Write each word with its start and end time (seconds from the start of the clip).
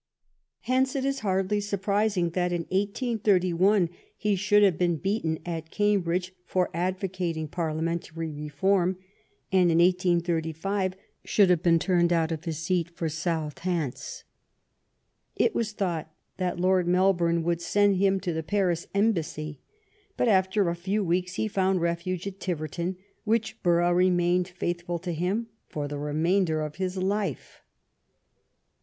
Hence 0.61 0.95
it 0.95 1.05
is 1.05 1.19
hardly 1.19 1.59
surprising 1.61 2.31
that 2.31 2.51
in 2.51 2.61
1881 2.71 3.87
he 4.17 4.35
should 4.35 4.63
have 4.63 4.75
been 4.75 4.95
beaten 4.97 5.37
at 5.45 5.69
Cambridge 5.69 6.33
for 6.47 6.71
advocating 6.73 7.47
Parliamentary 7.47 8.29
Beform, 8.31 8.95
and 9.51 9.69
in 9.71 9.77
1835 9.77 10.95
should 11.23 11.51
have 11.51 11.61
been 11.61 11.77
turned 11.77 12.11
out 12.11 12.31
of 12.31 12.45
his 12.45 12.57
seat 12.57 12.89
for 12.89 13.09
South 13.09 13.59
Hants. 13.59 14.23
It 15.35 15.53
was 15.53 15.71
thought 15.71 16.11
that 16.37 16.59
Lord 16.59 16.87
Melbourne 16.87 17.43
would 17.43 17.61
send 17.61 17.97
him 17.97 18.19
to 18.21 18.33
the 18.33 18.41
Paris 18.41 18.87
Embassy; 18.95 19.59
but 20.17 20.27
after 20.27 20.67
a 20.67 20.75
few 20.75 21.03
weeks 21.03 21.35
he 21.35 21.47
found 21.47 21.79
refuge 21.79 22.25
at 22.25 22.39
Tiverton, 22.39 22.97
which 23.23 23.61
borough 23.61 23.91
remained 23.93 24.47
faithful 24.47 24.97
to 24.97 25.11
him 25.11 25.49
for 25.69 25.87
the 25.87 25.99
remainder 25.99 26.61
of 26.61 26.77
his 26.77 26.97
life. 26.97 27.61